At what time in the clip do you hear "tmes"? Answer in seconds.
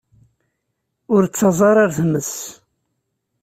1.97-2.33